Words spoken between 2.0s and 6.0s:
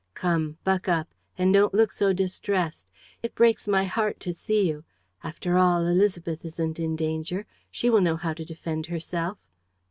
distressed. It breaks my heart to see you. After all,